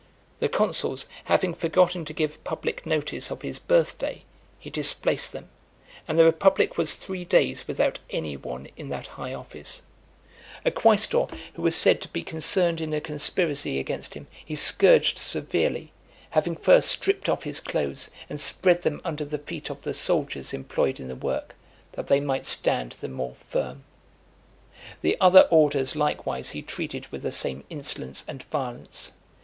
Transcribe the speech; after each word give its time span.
The 0.39 0.49
consuls 0.49 1.05
having 1.25 1.53
forgotten 1.53 2.05
to 2.05 2.11
give 2.13 2.43
public 2.43 2.87
notice 2.87 3.29
of 3.29 3.43
his 3.43 3.59
birth 3.59 3.99
day, 3.99 4.23
he 4.57 4.71
displaced 4.71 5.31
them; 5.31 5.49
and 6.07 6.17
the 6.17 6.25
republic 6.25 6.75
was 6.75 6.95
three 6.95 7.23
days 7.23 7.67
without 7.67 7.99
any 8.09 8.35
one 8.35 8.65
in 8.75 8.89
that 8.89 9.05
high 9.05 9.35
office. 9.35 9.83
A 10.65 10.71
quaestor 10.71 11.27
who 11.53 11.61
was 11.61 11.75
said 11.75 12.01
to 12.01 12.07
be 12.07 12.23
concerned 12.23 12.81
in 12.81 12.95
a 12.95 12.99
conspiracy 12.99 13.77
against 13.77 14.15
him, 14.15 14.25
he 14.43 14.55
scourged 14.55 15.19
severely, 15.19 15.91
having 16.31 16.55
first 16.55 16.89
stripped 16.89 17.29
off 17.29 17.43
his 17.43 17.59
clothes, 17.59 18.09
and 18.27 18.41
spread 18.41 18.81
them 18.81 19.01
under 19.05 19.23
the 19.23 19.37
feet 19.37 19.69
of 19.69 19.83
the 19.83 19.93
soldiers 19.93 20.51
employed 20.51 20.99
in 20.99 21.09
the 21.09 21.15
work, 21.15 21.53
that 21.91 22.07
they 22.07 22.19
might 22.19 22.47
stand 22.47 22.93
the 22.93 23.07
more 23.07 23.35
firm. 23.39 23.83
The 25.03 25.15
other 25.21 25.41
orders 25.51 25.95
likewise 25.95 26.49
he 26.49 26.63
treated 26.63 27.05
with 27.09 27.21
the 27.21 27.31
same 27.31 27.63
insolence 27.69 28.25
and 28.27 28.41
violence. 28.41 29.11